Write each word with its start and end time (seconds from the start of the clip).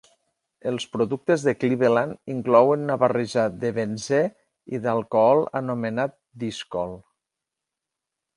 El 0.69 0.77
productes 0.93 1.43
de 1.47 1.51
Cleveland 1.63 2.31
incloïen 2.35 2.85
una 2.85 2.97
barreja 3.03 3.43
de 3.65 3.71
benzè 3.77 4.23
i 4.75 4.81
d'alcohol 4.87 5.45
anomenat 5.61 6.17
"Discol". 6.47 6.99